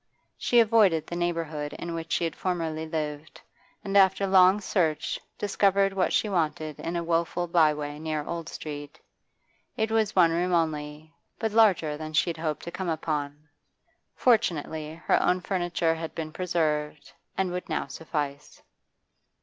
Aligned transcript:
She 0.35 0.59
avoided 0.59 1.05
the 1.05 1.15
neighbourhood 1.15 1.73
in 1.73 1.93
which 1.93 2.11
she 2.11 2.23
had 2.23 2.35
formerly 2.35 2.87
lived, 2.87 3.39
and 3.83 3.95
after 3.95 4.25
long 4.25 4.59
search 4.59 5.19
discovered 5.37 5.93
what 5.93 6.11
she 6.11 6.27
wanted 6.27 6.79
in 6.79 6.95
a 6.95 7.03
woful 7.03 7.45
byway 7.45 7.99
near 7.99 8.23
Old 8.25 8.49
Street. 8.49 8.99
It 9.77 9.91
was 9.91 10.15
one 10.15 10.31
room 10.31 10.53
only, 10.55 11.13
but 11.37 11.51
larger 11.51 11.97
than 11.97 12.13
she 12.13 12.31
had 12.31 12.37
hoped 12.37 12.63
to 12.63 12.71
come 12.71 12.89
upon; 12.89 13.47
fortunately 14.15 14.95
her 15.05 15.21
own 15.21 15.39
furniture 15.39 15.93
had 15.93 16.15
been 16.15 16.31
preserved, 16.33 17.13
and 17.37 17.51
would 17.51 17.69
now 17.69 17.85
suffice. 17.85 18.63